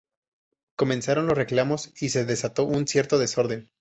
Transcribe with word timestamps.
Comenzaron 0.75 1.27
los 1.27 1.37
reclamos 1.37 1.93
y 2.01 2.09
se 2.09 2.25
desató 2.25 2.63
un 2.63 2.87
cierto 2.87 3.19
desorden. 3.19 3.69